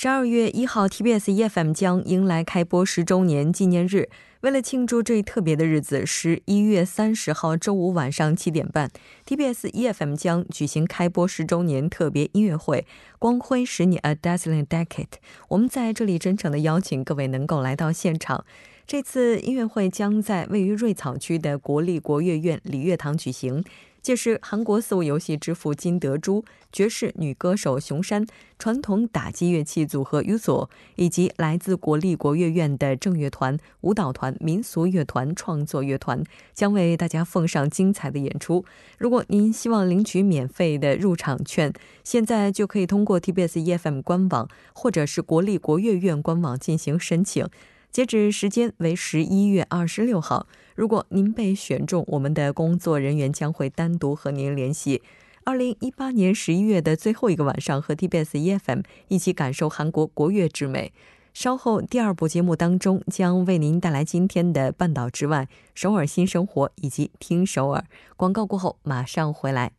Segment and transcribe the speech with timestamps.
[0.00, 4.08] 十二月一号，TBS EFM 将迎来开播十周年纪念日。
[4.42, 8.88] 为了庆祝这一特别的日子，十一月三十号周五晚上七点半
[9.26, 12.86] ，TBS EFM 将举行开播十周年特别音乐会——
[13.18, 15.18] 光辉十年 （A Dazzling Decade）。
[15.48, 18.44] 我们在这里真诚的邀请各位能够来到现场。
[18.88, 23.62] 这次音乐会将在位于瑞草区的国立国乐院礼乐堂举行。
[24.00, 26.42] 届时，韩国四位游戏之父金德洙、
[26.72, 28.26] 爵士女歌手熊山、
[28.58, 38.64] 传统打击乐器组合 U 索，以及来自国立国乐院的正乐团、舞蹈团、民俗乐团、创作乐团，将为大家奉上精彩的演出。
[38.96, 41.70] 如果您希望领取免费的入场券，
[42.02, 47.46] 现在就可以通过 TBS EFM 官网或者是国立国乐院官网进行申请。
[47.90, 50.46] 截止时间为十一月二十六号。
[50.74, 55.02] 如果您被选中，我们的工作人员将会单独和您联系。
[55.44, 60.92] 二零一八年十一月的最后一个晚上，和 TBS EFM 一起感受韩国国乐之美。
[61.34, 67.84] 稍后第二部节目当中，将为您带来今天的《半岛之外》、首尔新生活以及听首尔。
[68.16, 69.72] 广告过后马上回来。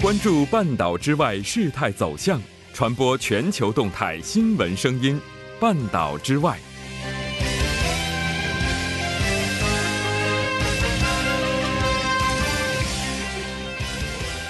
[0.00, 2.40] 关注半岛之外事态走向，
[2.72, 5.20] 传播全球动态新闻声音。
[5.60, 6.58] 半岛之外，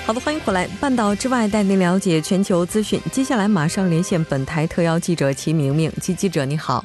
[0.06, 0.66] 好的，欢迎回来。
[0.80, 2.98] 半岛之外，带您了解全球资讯。
[3.12, 6.83] 接下来马上连线本台特邀记者齐明明，齐记者你好，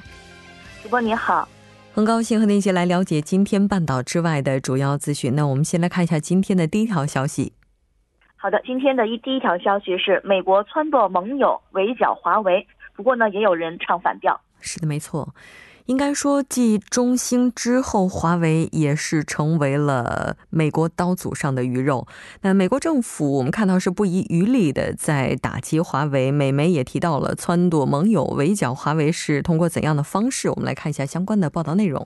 [0.83, 1.47] 主播你好，
[1.93, 5.33] 很高兴和您一起来了解今天半岛之外的主要资讯。
[5.33, 7.53] 那我们先来看一下今天的第一条消息。
[8.35, 12.67] 好的，今天的一第一条消息是美国撺掇盟友围剿华为。
[12.99, 14.41] 不过呢，也有人唱反调。
[14.59, 15.33] 是的，没错。
[15.85, 22.05] 应该说，继中兴之后，华为也是成为了美国刀俎上的鱼肉。
[22.41, 26.29] 那美国政府，我们看到是不遗余力的在打击华为。
[26.29, 30.49] 美媒也提到了撺掇盟友围剿华为是通过怎样的方式？
[30.49, 32.05] 我们来看一下相关的报道内容。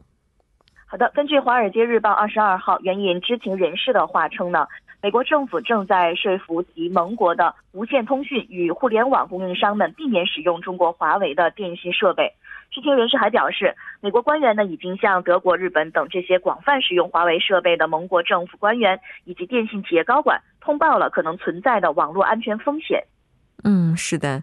[0.85, 4.67] 好的，根据《华尔街日报》二十二号援引知情人士的话称呢。
[5.03, 12.31] 美国政府正在说服其盟国的无线通讯与互联网供应商们避免使用中国华为的电信设备。
[12.71, 23.03] 知情人士还表示，美国官员呢已经向德国、日本等这些广泛使用华为设备的盟国政府官员以及电信企业高管通报了可能存在的网络安全风险。
[23.65, 24.41] 嗯，是的。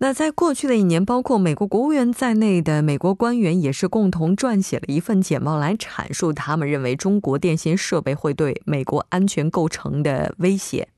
[0.00, 10.88] 那在过去的一年，包括美国国务院在内的美国官员也是共同撰写了一份简报，来阐述他们认为中国电信设备会对美国安全构成的威胁。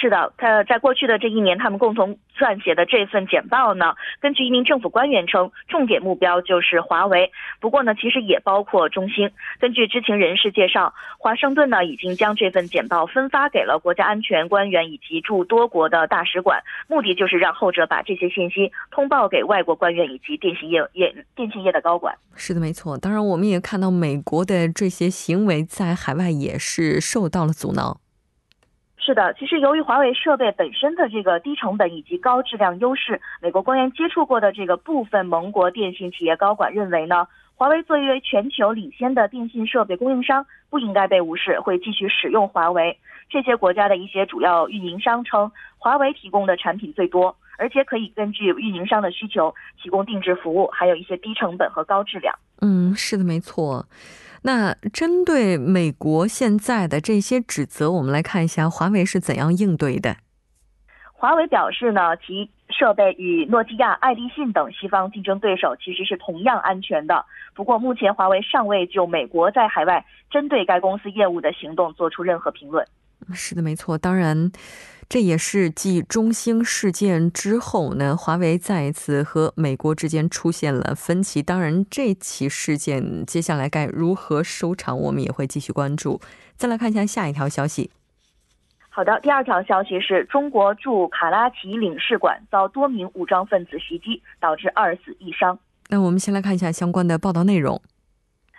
[0.00, 7.32] 是的，他在过去的这一年，他们共同撰写的这份简报呢，根据一名政府官员称，重点目标就是华为。
[7.58, 9.28] 不过呢，其实也包括中兴。
[9.58, 22.14] 根据知情人士介绍，华盛顿呢已经将这份简报分发给了国家安全官员以及驻多国的大使馆，目的就是让后者把这些信息通报给外国官员以及电信业业电信业的高管。
[22.36, 22.96] 是的，没错。
[22.96, 27.98] 当然，我们也看到美国的这些行为在海外也是受到了阻挠。
[29.08, 42.98] 是的，其实由于华为设备本身的这个低成本以及高质量优势，美国官员接触过的这个部分盟国电信企业高管认为呢，华为作为全球领先的电信设备供应商不应该被无视，会继续使用华为。
[43.30, 52.34] 这些国家的一些主要运营商称，华为提供的产品最多，而且可以根据运营商的需求提供定制服务，还有一些低成本和高质量。
[52.60, 53.86] 嗯，是的，没错。
[54.42, 60.16] 那针对美国现在的这些指责，我们来看一下华为是怎样应对的。
[61.12, 67.24] 华为表示呢，其设备与诺基亚、爱立信等西方竞争对手其实是同样安全的。
[67.54, 72.86] 不过，目前华为尚未就美国在海外针对该公司业务的行动做出任何评论。
[73.32, 73.98] 是的，没错。
[73.98, 74.50] 当然。
[75.08, 81.42] 这也是继中兴事件之后呢，华为再一次和美国之间出现了分歧。
[81.42, 86.20] 当然，这起事件接下来该如何收场，我们也会继续关注。
[86.56, 87.90] 再来看一下下一条消息。
[88.90, 95.58] 好的，第二条消息是中国驻卡拉奇领事馆遭多名武装分子袭击，导致二死一伤。
[95.88, 97.80] 那我们先来看一下相关的报道内容。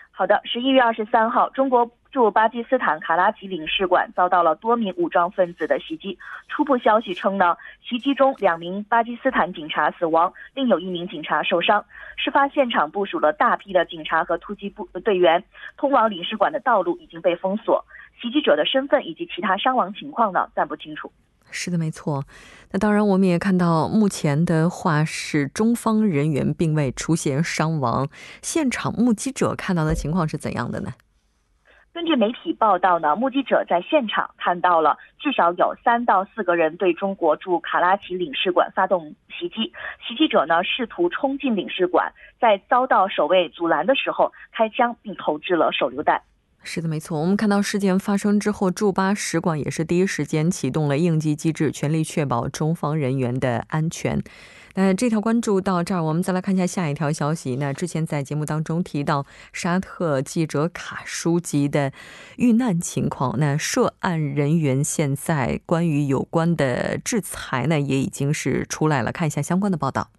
[0.10, 6.18] 好的，十一月二十三号，中国驻巴基斯坦卡拉奇领事馆遭到了多名武装分子的袭击。
[6.48, 7.56] 初步消息称呢，
[7.88, 11.86] 袭击中两名巴基斯坦警察死亡，另有一名警察受伤。
[12.18, 15.44] 事发现场部署了大批的警察和突击部队员，
[15.78, 17.86] 通往领事馆的道路已经被封锁。
[18.20, 21.12] 袭击者的身份以及其他伤亡情况呢，暂不清楚。
[21.52, 22.26] 是的，没错。
[22.72, 28.08] 那当然，我们也看到，目前的话是中方人员并未出现伤亡。
[28.42, 30.94] 现场目击者看到的情况是怎样的呢？
[31.92, 39.74] 根据媒体报道呢，目击者在现场看到了至少有三到四个人对中国驻卡拉奇领事馆发动袭击。
[40.08, 46.22] 袭击者呢试图冲进领事馆，在遭到守卫阻拦的时候开枪并投掷了手榴弹。
[46.62, 47.20] 是的，没错。
[47.20, 54.22] 我们看到事件发生之后，驻巴使馆也是第一时间启动了应急机制，全力确保中方人员的安全。
[54.82, 57.58] 那这条关注到这儿，我们再来看一下下一条消息。
[57.58, 61.92] 那之前在节目当中提到沙特记者卡舒吉的
[62.38, 69.12] 遇难情况，那涉案人员现在关于有关的制裁呢，也已经是出来了。
[69.12, 70.12] 看一下相关的报道。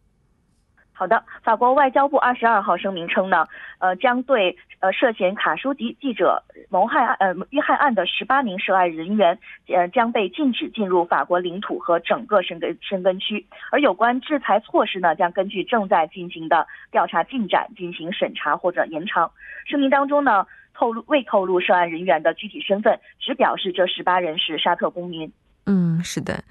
[1.00, 3.48] 好的，法国外交部二十二号声明称呢，
[3.78, 9.38] 呃，将对呃涉嫌卡舒吉记者谋害案呃遇害案的十八名涉案人员，
[9.68, 19.30] 呃将被禁止进入法国领土和整个申根申根区，而有关制裁措施呢，将根据正在进行的调查进展进行审查或者延长。
[19.64, 25.32] 声明当中呢，透露未透露涉案人员的具体身份，只表示这十八人是沙特公民。
[25.64, 26.44] 嗯，是的。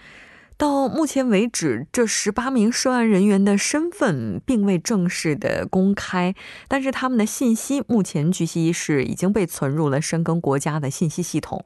[0.59, 6.35] 到目前为止，这十八名涉案人员的身份并未正式的公开，
[6.67, 11.63] 但是他们的信息目前据悉是已经被存入了深耕国家的信息系统。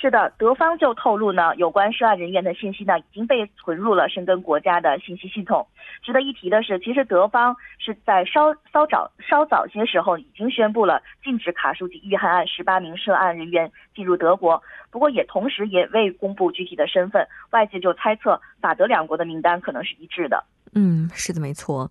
[0.00, 5.66] 是的，德方就透露呢，有关涉案人员的信息呢，已经被存入了申根国家的信息系统。
[6.02, 17.28] 值得一提的是，其实德方是在稍稍早稍早些时候已经宣布了禁止卡舒吉遇害案十八名涉案人员进入德国，不过也同时也未公布具体的身份。
[17.50, 20.42] 外界就猜测，法德两国的名单可能是一致的。
[20.74, 21.90] 嗯，是的，没错。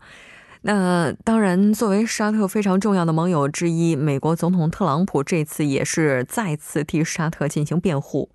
[0.62, 8.30] 那当然，作为沙特非常重要的盟友之一，美国总统特朗普这次也是再次替沙特进行辩护。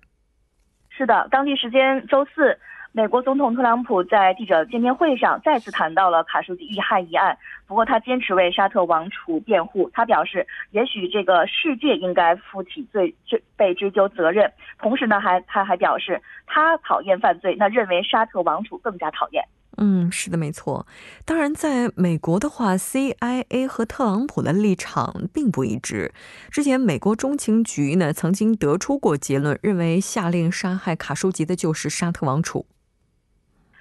[0.89, 2.57] 是的，当地时间周四，
[2.93, 7.37] 美国总统特朗普在记者见面会上再次谈到了卡舒吉遇害一案。
[7.67, 9.87] 不过，他坚持为沙特王储辩护。
[9.93, 14.51] 他表示，也许这个世界应该负起罪追被追究责任。
[14.79, 19.43] 同时呢，还他还表示，他讨厌犯罪，那认为沙特王储更加讨厌。
[19.77, 20.87] 嗯，是的，没错。
[21.25, 26.13] 当然，在美国的话，CIA 和特朗普的立场并不一致。
[26.49, 32.65] 之前，美国中情局呢曾经得出过结论，认为下令杀害卡舒吉的就是沙特王储。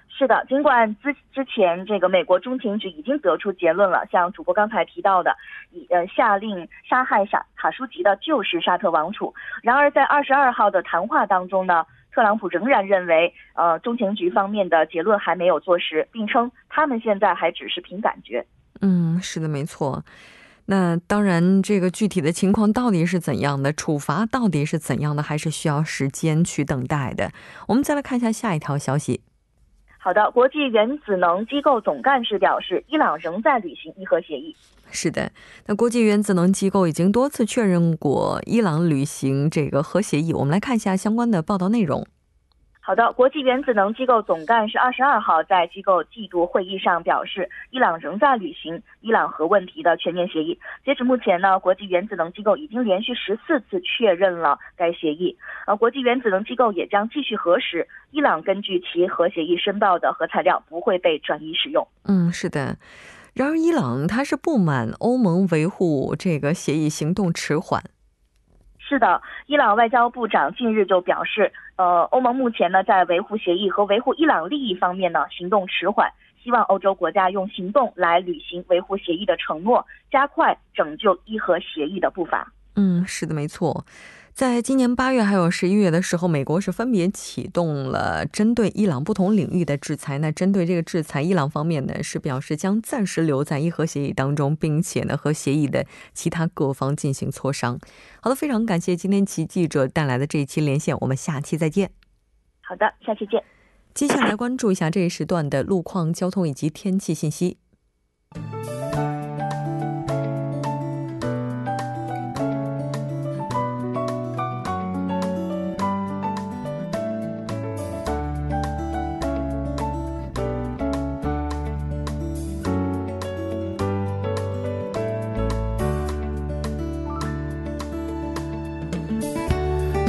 [0.08, 5.37] 是的，尽管之之前这个美国中情局已经得出结论了，像主播刚才提到的，
[5.70, 9.32] 以呃下令杀害沙卡舒吉的就是沙特王储。
[9.62, 11.87] 然而，在二十二号的谈话当中呢。
[12.15, 18.47] 特朗普仍然认为，呃，中情局方面的结论还没有坐实，并称他们现在还只是凭感觉。
[18.81, 20.05] 嗯，是的，没错。
[20.67, 27.33] 那当然，这个具体的情况到底是怎样的，处罚到底是怎样的，还是需要时间去等待的。
[27.69, 29.21] 我们再来看一下下一条消息。
[30.05, 34.55] 好的，国际原子能机构总干事表示，伊朗仍在履行伊核协议。
[34.91, 35.33] 是的，
[35.65, 40.35] 那国际原子能机构已经多次确认过伊朗履行这个核协议。
[40.35, 42.06] 我们来看一下相关的报道内容。
[42.87, 50.61] 好的，国际原子能机构总干事二十二号在机构季度会议上表示，伊朗仍在履行伊朗核问题的全面协议。
[50.85, 55.35] 截止目前呢，国际原子能机构已经连续十四次确认了该协议。
[55.67, 61.89] 呃，国际原子能机构也将继续核实伊朗根据其核协议申报的核材料不会被转移使用。
[62.05, 62.77] 嗯，是的。
[63.32, 67.82] 然而，伊朗他是不满欧盟维护这个协议行动迟缓。
[68.94, 76.08] 是的，伊朗外交部长近日就表示，呃，欧盟目前呢在维护协议和维护伊朗利益方面呢行动迟缓，
[76.41, 82.53] 希望欧洲国家用行动来履行维护协议的承诺，加快拯救伊核协议的步伐。
[82.77, 83.84] 嗯，是的，没错。
[84.34, 90.19] 在今年八月还有十一月的时候，美国是分别启动了针对伊朗不同领域的制裁。
[90.19, 97.79] 那针对这个制裁，伊朗方面呢是表示将暂时留在伊核协议当中，并且呢和协议的其他各方进行磋商。
[98.20, 101.93] 好的，非常感谢今天其记者带来的这一期连线，我们下期再见。
[102.62, 103.41] 好的，下期见。
[103.94, 107.58] 接下来关注一下这一时段的路况、交通以及天气信息。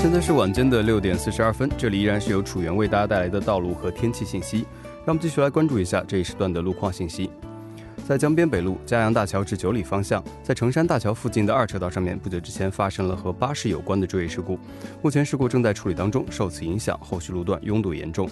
[0.06, 4.58] 现在是晚间的六点四十二分，这里依然是由楚源为大家带来的道路和天气信息。
[4.98, 7.32] 让我们继续来关注一下这一时段的路况信息。
[8.08, 14.60] 在江边北路嘉阳大桥至九里方向，在成山大桥附近的二车道上面，不久之前发生了和巴士有关的追尾事故，
[15.02, 18.30] 目前事故正在处理当中，受此影响，后续路段拥堵严重。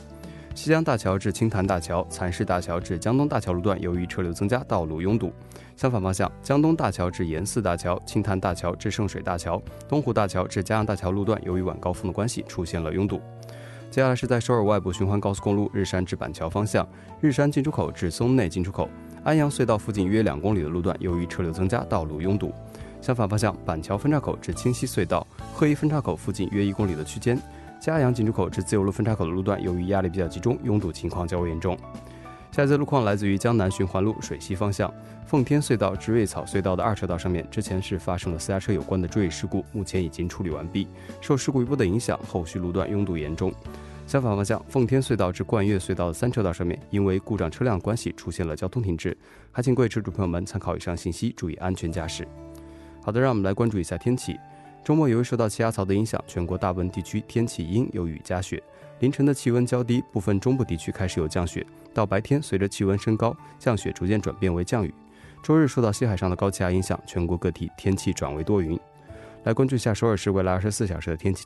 [0.56, 5.34] 西江大桥至青潭大桥、蚕市大桥至江东大桥路段，由于车流增加，道路拥堵。
[5.76, 13.20] 相反方向，江东大桥至盐寺大桥、青潭大桥至圣水大桥、东湖大桥至嘉阳大桥路段，由于晚高峰的关系，出现了拥堵。
[13.90, 16.88] 接下来是在首尔外部循环高速公路日山至板桥方向，
[17.20, 18.88] 日山进出口至松内进出口、
[19.24, 22.54] 安阳隧道附近约两公里的路段，由于车流增加，道路拥堵。
[23.02, 27.38] 相反方向，板桥分岔口至清溪隧道、鹤一分岔口附近约一公里的区间。
[27.84, 31.78] 嘉阳进出口至自由路分岔口的路段，由于压力比较集中，拥堵情况较为严重。
[32.50, 34.90] 下一则路况来自于江南循环路水西方向
[35.26, 40.88] 奉天隧道至瑞草隧道的二车道上面，之前是发生了私家车有关的追尾事故，目前已经处理完毕。
[41.20, 43.54] 受事故一波的影响，后续路段拥堵严重。
[44.08, 49.18] 相反方向奉天隧道至冠岳隧道的三车道上面，因为故障车辆关系出现了交通停滞，
[49.52, 52.26] 还请各位车主朋友们参考以上信息，注意安全驾驶。
[53.04, 54.38] 好的，让我们来关注一下天气。
[54.84, 58.62] 周末由于受到气压槽的影响，全国大部分地区天气阴有雨夹雪。
[59.00, 61.66] 凌晨的气温较低，部分中部地区开始有降雪。
[61.94, 64.94] 到白天，随着气温升高，降雪逐渐转变为降雨。
[65.42, 68.78] 周日受到西海上的高气压影响，全国各地天气转为多云。
[69.44, 71.46] 来关注一下首尔市未来二十四小时的天气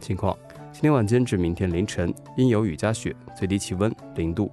[0.00, 0.36] 情况：
[0.72, 4.50] 今天晚间至明天凌晨阴有雨夹雪，最低气温零度；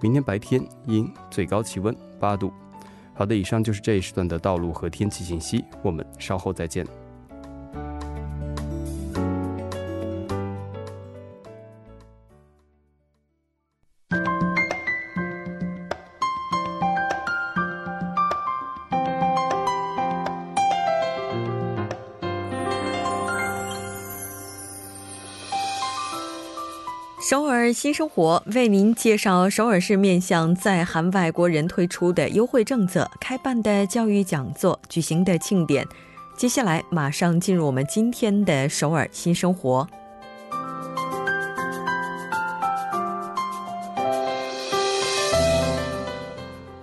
[0.00, 2.50] 明天白天阴，最高气温八度。
[3.14, 6.86] 好的，以上就是这一时段的道路和天气信息，我们稍后再见。
[27.76, 35.86] 新生活为您介绍首尔市面向在韩外国人推出的优惠政策、开办的教育讲座、举行的庆典。
[36.38, 39.86] 接下来马上进入我们今天的首尔新生活。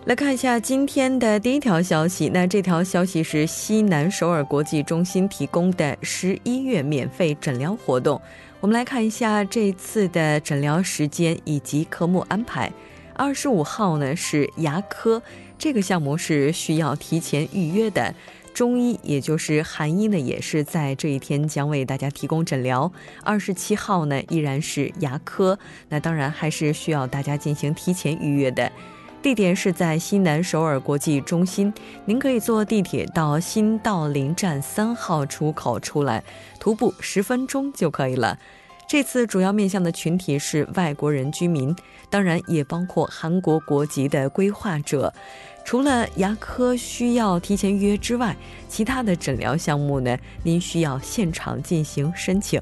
[0.05, 8.21] 来看一下今天的第一条消息，那这条消息是西南首尔国际中心提供的十一月免费诊疗活动。
[8.63, 12.71] 我们来看一下这次的诊疗时间以及科目安排。
[13.13, 15.21] 二十五号呢是牙科，
[15.59, 18.15] 这个项目是需要提前预约的。
[18.53, 22.89] 中医也就是韩医呢，也是在这一天将为大家提供诊疗。
[23.21, 28.71] 二十七号呢依然是牙科，那当然还是需要大家进行提前预约的。
[29.23, 36.21] 地点是在西南首尔国际中心，您可以坐地铁到新道林站三号出口出来。
[36.59, 38.37] 徒步十分钟就可以了。
[38.85, 41.73] 这次主要面向的群体是外国人居民，
[42.09, 45.13] 当然也包括韩国国籍的规划者。
[45.63, 48.35] 除了牙科需要提前预约之外，
[48.67, 52.61] 其他的诊疗项目呢，您需要现场进行申请。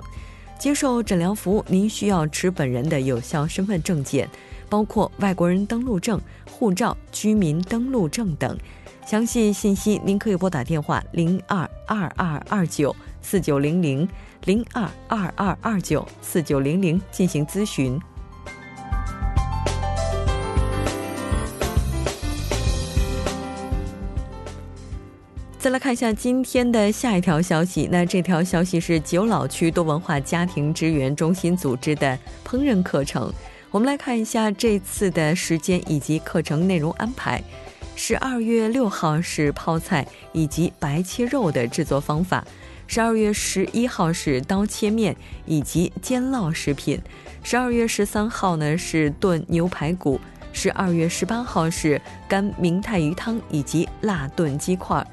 [0.60, 4.30] 接受诊疗服务，您需要持本人的有效身份证件，
[4.72, 6.18] 包括外国人登录证、
[6.50, 8.58] 护照、居民登录证等。
[9.06, 12.96] 详细信息您可以拨打电话零二二二二九。
[13.24, 14.08] 四九零零
[14.46, 18.00] 零二二二二九四九零零进行咨询。
[25.60, 33.32] 再来看一下今天的下一条消息，那这条消息是九老区多文化家庭支援中心组织的烹饪课程。
[33.72, 37.42] 我们来看一下这次的时间以及课程内容安排。
[37.96, 42.46] 十二月六号是泡菜以及白切肉的制作方法。
[42.86, 47.00] 十二月十一号是刀切面以及煎烙食品，
[47.44, 50.20] 十二月十三号呢是炖牛排骨，
[50.52, 55.06] 十二月十八号是干明太鱼汤以及辣炖鸡块。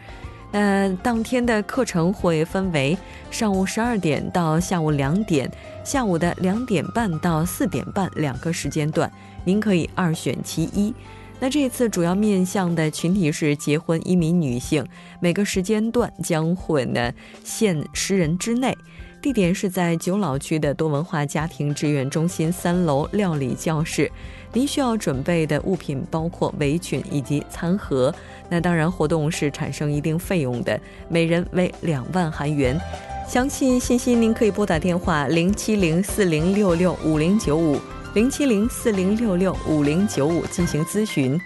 [0.51, 2.99] 那当天的课程会分为
[3.31, 5.49] 上午十二点到下午两点，
[5.89, 9.11] 下午的两点半到四点半两个时间段，
[9.47, 10.95] 您可以二选其一。
[11.41, 14.87] 那这次主要面向的群体是结婚移民女性，
[15.19, 17.11] 每个时间段将会呢
[17.43, 18.77] 限十人之内，
[19.21, 24.11] 地点是在九老区的多文化家庭志愿中心三楼料理教室。
[24.53, 28.15] 您需要准备的物品包括围裙以及餐盒。
[28.49, 32.81] 那当然，活动是产生一定费用的，每人为两万韩元。
[33.29, 37.79] 详细信息您可以拨打电话零七零四零六六五零九五。
[38.15, 41.39] 零七零四零六六五零九五进行咨询。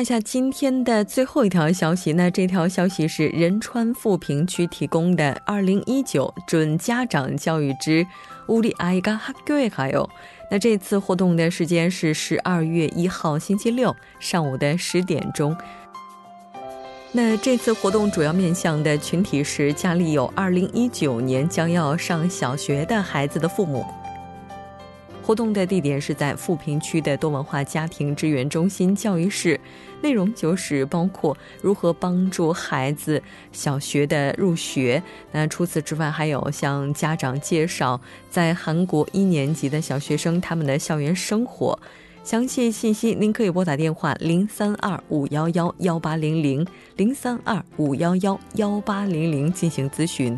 [0.00, 2.14] 一下今天的最后一条消息。
[2.14, 8.06] 那这条消息是仁川富平区提供的“二零一九准家长教育之
[8.46, 10.08] 우리아이가학교에가 요”。
[10.50, 15.54] 那这次活动的时间是十二月一号星期六上午的十点钟。
[17.12, 23.84] 那这次活动主要面向的群体是家里有二零一九年将要上小学的孩子的父母。
[25.25, 29.57] 活动的地点是在富平区的多文化家庭支援中心教育室，
[30.01, 35.01] 内容就是包括如何帮助孩子小学的入学。
[35.31, 37.99] 那除此之外，还有向家长介绍
[38.29, 41.79] 在韩国一年级的小学生他们的校园生活。
[42.25, 46.65] 详细信息您可以拨打电话零三二五幺幺幺八零零
[46.95, 50.37] 零三二五幺幺幺八零零进行咨询。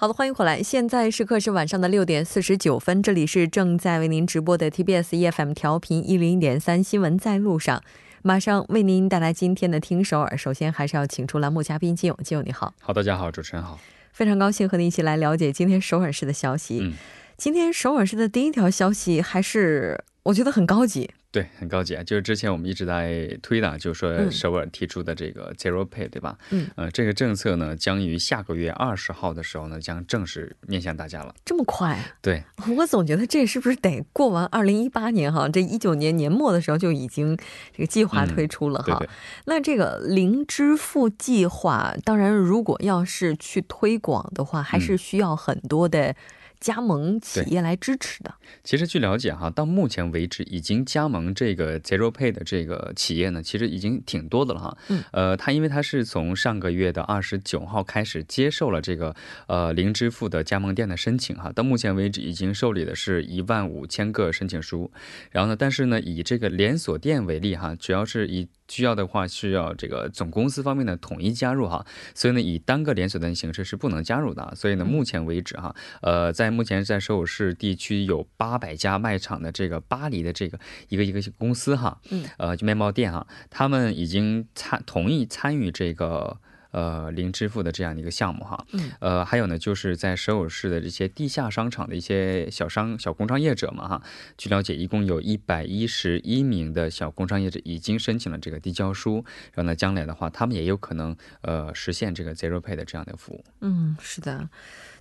[0.00, 0.62] 好的，欢迎回来。
[0.62, 7.82] 现在时刻是晚上的六点四十九分，这里是正在为您直播的 TBS EFM 调频一零点三新闻在路上，
[8.22, 10.34] 马上为您带来今天的听首尔。
[10.38, 12.72] 首先还是要请出栏目嘉宾金勇，金勇你好。
[12.80, 13.78] 好，大家好，主持人好，
[14.14, 16.78] 非常高兴和您一起来了解今天首尔市的消息。
[16.80, 16.94] 嗯，
[17.36, 21.10] 今天首尔市的第一条消息还是我觉得很高级。
[21.32, 22.02] 对，很高级啊！
[22.02, 26.36] 就是之前我们一直在推的，就是说首尔提出的这个 Zero Pay，对吧？
[26.50, 31.32] 嗯，呃，这个政策呢，将于下个月二十号的时候呢，将正式面向大家了。
[31.44, 31.96] 这么快？
[32.20, 32.42] 对，
[32.76, 35.48] 我总觉得这是不是得过完二零一八年哈？
[35.48, 37.36] 这一九年年末的时候就已经
[37.72, 39.00] 这个计划推出了哈。
[39.44, 46.16] 那这个零支付计划，当然如果要是去推广的话，还是需要很多的。
[46.60, 48.34] 加盟企业来支持的。
[48.62, 54.78] 其实据了解哈，到目前为止已经加盟这个 Zero Pay 的这个企业呢，其实已经挺多的了哈。
[54.88, 55.02] 嗯。
[55.12, 64.92] 呃，它因为它是从上个月的二十九号开始接受了这个呃零支付的加盟店的申请哈，到目前为止已经受理的是一万五千个申请书。
[65.30, 68.48] 然后呢，但是呢，以这个连锁店为例哈，主要是以。
[68.70, 74.54] 需要的话，需要这个总公司方面的统一加入哈，所以呢，以单个连锁店形式是不能加入的。
[74.54, 86.38] 所以呢，目前为止哈，呃，在目前在首尔市地区有八百家卖场的这个巴黎的这个一个一个公司哈，嗯，呃，就面包店哈，他们已经参同意参与这个。
[86.70, 94.02] 呃，零支付的这样的一个项目哈，嗯，呃，还有呢，就是在首尔市的这些地下商场的一些小商小工商业者嘛哈，
[94.36, 103.44] 据了解，一共有一百一十一名的小工商业者已经申请了这个递交书，然后呢，将来的话，他们也有可能呃实现这个 Zero Pay 的这样的服务。
[103.60, 104.48] 嗯，是的。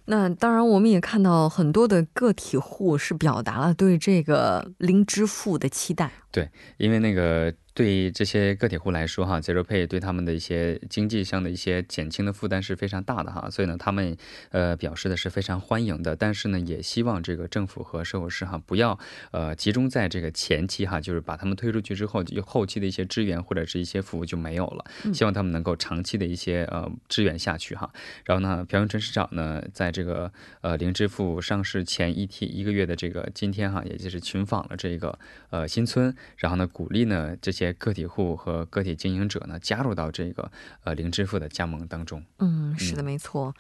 [0.06, 6.12] 那当然，我们也看到很多的个体户是表达了对这个零支付的期待。
[6.32, 7.54] 对，因为那个。
[7.72, 14.18] 对于这些个体户来说，哈，Zero Pay 对他们的一些经济上的一些减轻的负担是非常大的哈，所以呢，他们
[14.50, 19.00] 呃表示的是非常欢迎的，但是呢，也希望这个政府和社会市哈不要
[19.32, 27.90] 呃集中在这个前期哈，就是把他们推出去之后，就后期的一些支援或者是一些服务就没有了，希望他们能够长期的一些呃支援下去哈。
[28.26, 35.18] 然后呢，朴永春市长呢，在这个呃零支付上市前一天一个月的这个今天哈，也就是群访了这个
[35.50, 37.70] 呃新村，然后呢，鼓励呢这些。
[37.80, 40.52] 个体户和个体经营者呢，加入到这个
[40.84, 42.22] 呃零支付的加盟当中。
[42.40, 43.56] 嗯，是的，没错。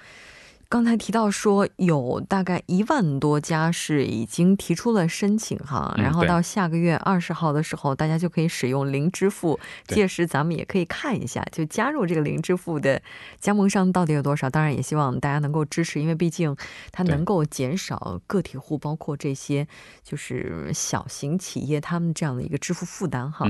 [0.69, 9.59] 刚才提到说有大概一万多家是已经提出了申请哈，然后到下个月二十号的时候，大家就可以使用零支付。
[9.87, 13.01] 届时咱们也可以看一下，就加入这个零支付的
[13.39, 14.47] 加盟商到底有多少。
[14.47, 16.55] 当然也希望大家能够支持，因为毕竟
[16.91, 19.67] 它能够减少个体户，包括这些
[20.03, 23.47] 就是小型企业他们这样的一个支付负担哈。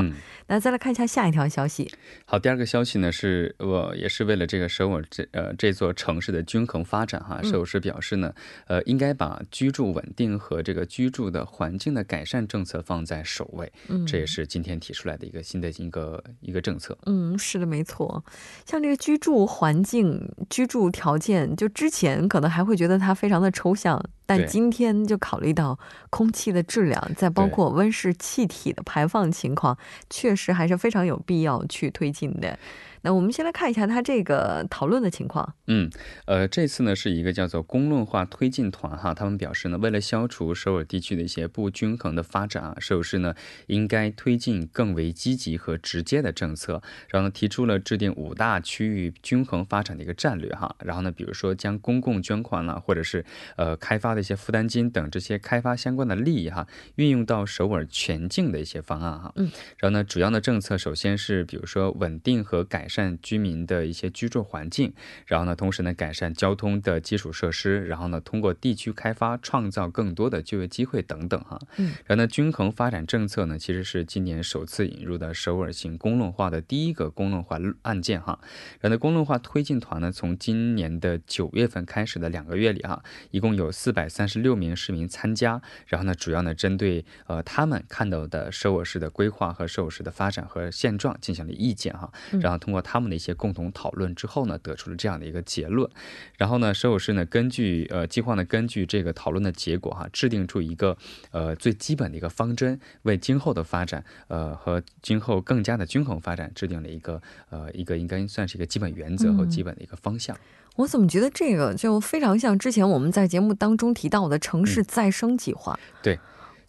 [0.48, 1.92] 那再来看一下下一条消息。
[2.24, 7.09] 好，第二个消息呢是我也是为了这个首尔这呃这座城市的均衡发展。
[7.10, 8.32] 展哈，首师表示呢，
[8.68, 13.72] 呃，应该把居住稳定和这个居住的环境的改善政策放在首位。
[13.88, 16.96] 嗯，这也是今天提出来的一个新的一个一个政策。
[17.08, 18.24] 嗯，是的，没错。
[18.66, 24.00] 像这个居住环境、居住条件，就之前可能还会觉得它非常的抽象。
[24.26, 25.80] 但今天就考虑到
[26.12, 29.76] 空气的质量，再包括温室气体的排放情况，
[30.08, 32.60] 确实还是非常有必要去推进的。
[33.02, 35.56] 那我们先来看一下他这个讨论的情况。
[35.68, 35.90] 嗯，
[36.26, 43.34] 呃，这次呢是一个叫做公论化推进团哈，他们表示呢，为了消除首尔地区的一些不均衡的发展啊，首尔市呢
[43.68, 53.24] 应该推进更为积极和直接的政策，然后呢提出了制定五大区域均衡发展的一个战略哈，然后呢比如说将公共捐款了，或者是
[53.56, 59.32] 呃开发的一些负担金等这些开发相关的利益哈，运用到首尔全境的一些方案哈。
[59.38, 62.89] 嗯，然后呢主要的政策首先是比如说稳定和改。
[62.90, 64.92] 改善居民的一些居住环境，
[65.28, 71.60] 然后呢，同时呢，改善交通的基础设施，然后呢，通过地区开发创造更多的就业机会等等哈。
[71.78, 78.40] 嗯，然后呢，均衡发展政策呢，其实是今年首次引入的首尔型公论化的第一个公论化案件哈。
[78.80, 92.79] 然后呢，公论化推进团呢，从今年的九月份开始的两个月里哈，一共有四百三十六名市民参加，然后呢，主要呢，针对呃他们看到的首尔市的规划和首尔市的发展和现状进行了意见哈，然后通过。
[92.82, 95.90] 他们的一些共同讨论之后呢，得出了这样的一个结论。
[96.38, 100.98] 然后呢，首尔市呢根据呃计划呢根据这个讨论的结果哈，制定出一个
[101.32, 110.38] 呃最基本的一个方针，为今后的发展呃和今后更加的均衡发展制定了一个呃一个应该算是一个基本原则和基本的一个方向。
[110.76, 115.78] 我怎么觉得这个就非常像之前我们在节目当中提到的城市再生计划？
[116.02, 116.18] 对。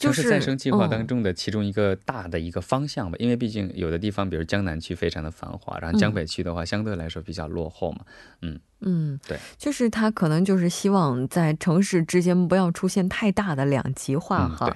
[0.01, 8.01] 就是再生计划当中的其中一个大的一个方向吧，因为毕竟有的地方，比如江南区非常的繁华，然后江北区的话相对来说比较落后嘛。
[8.41, 14.75] 嗯嗯，对，就是他可能就是希望在城市之间不要出现太大的两极化哈。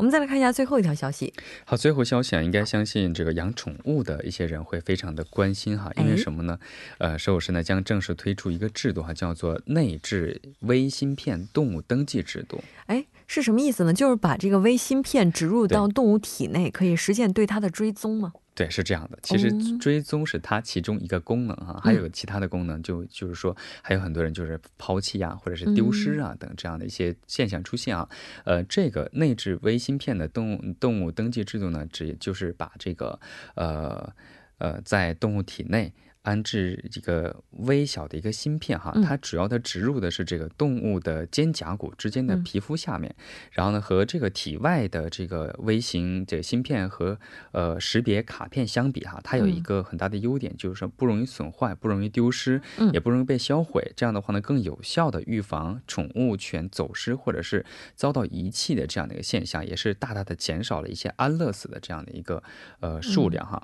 [0.00, 1.30] 我们再来看一下最后一条消息。
[1.66, 6.58] 好，最后消息啊，应该相信这个养宠物的一些人会非常的关心哈，因为什么呢？
[6.96, 12.64] 呃，首尔市呢将正式推出一个制度哈，叫做内置微芯片动物登记制度。
[12.86, 13.04] 哎。
[13.32, 13.94] 是什么意思呢？
[13.94, 18.32] 就是把这个微芯片植入到动物体内，可以实现对它的追踪吗？
[18.60, 19.18] 对，是这样的。
[19.22, 28.06] 其实追踪是它其中一个功能啊，还有其他的功能，就就是说还有很多人就是抛弃啊，或者是丢失啊等这样的一些现象出现啊。
[28.44, 33.18] 呃，这个内置微芯片的动物动物登记制度呢，只就是把这个
[33.54, 34.12] 呃
[34.58, 35.94] 呃在动物体内。
[36.22, 43.14] 安置一个微小的一个芯片哈，它主要的植入的是这个动物的肩胛骨之间的皮肤下面，
[43.52, 47.18] 然后呢和这个体外的这个微型这个芯片和
[47.52, 52.60] 呃识别卡片相比哈，它有一个很大的优点，就是说不容易损坏，不容易丢失，
[52.92, 53.90] 也不容易被销毁。
[53.96, 62.42] 这样的话呢，更有效的预防宠物犬走失或者是遭到遗弃的这样的一个现象，也是大大的减少了一些安乐死的这样的一个
[62.80, 63.62] 呃数量哈。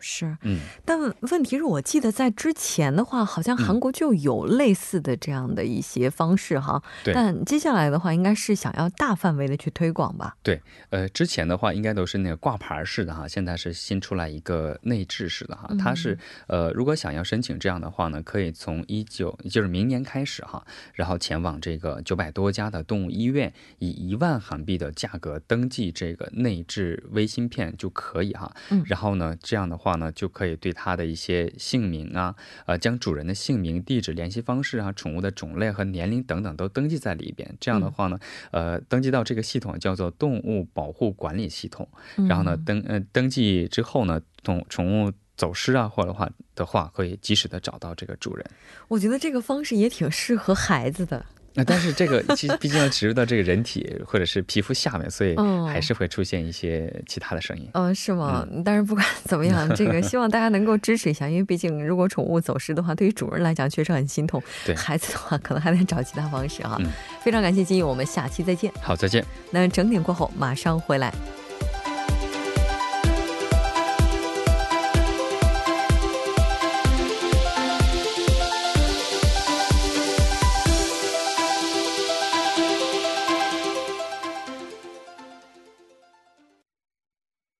[0.00, 0.98] 是，嗯，但
[1.30, 6.82] 问题是我记得在之前的话，好像韩国就有类似的这样的一些方式哈。
[7.04, 7.12] 对。
[7.12, 10.36] 但接下来的话，应该是想要大范围的去推广吧？
[10.42, 15.68] 对，呃，之前的话应该都是那个挂牌式的哈，现在是新出来一个内置式的哈。
[15.78, 28.54] 它是，呃，如果想要申请这样的话呢，可以从一九，就是明年开始哈，然后前往这个九百多家的动物医院，以一万韩币的价格登记这个内置微芯片就可以哈。
[28.70, 28.82] 嗯。
[28.86, 29.88] 然后呢，这样的话。
[29.98, 31.52] 呢，就可以对它的一些
[31.88, 32.34] 姓名啊，
[32.66, 37.56] 呃，将主人的姓名、地址、联系方式啊、宠物的种类和年龄等等都登记在里边。
[37.58, 38.18] 这样的话呢，
[38.50, 41.88] 呃，登记到这个系统叫做动物保护管理系统。
[42.28, 48.44] 然后呢，登呃登记之后呢，动宠物走失啊，或者话的话，可以及时的找到这个主人。
[48.88, 51.24] 我觉得这个方式也挺适合孩子的。
[51.54, 55.34] 那但是这个其实毕竟要植入到这个人体或者是皮肤下面，所以
[55.66, 57.68] 还是会出现一些其他的声音。
[57.72, 58.46] 嗯，是吗？
[58.64, 64.40] 但是不管怎么样，这个 希望大家能够支持一下，因为毕竟如果宠物走失的话，对于主人来讲确实很心痛。
[64.64, 66.78] 对孩子的话，可能还得找其他方式啊。
[67.22, 68.72] 非常感谢金宇，我们下期再见。
[68.80, 69.24] 好，再见。
[69.50, 71.12] 那整点过后马上回来。